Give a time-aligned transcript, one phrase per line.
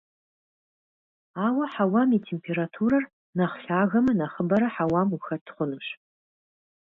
[1.45, 3.03] Ауэ хьэуам и температурэр
[3.37, 5.87] нэхъ лъагэмэ, нэхъыбэрэ хьэуам ухэт хъунущ.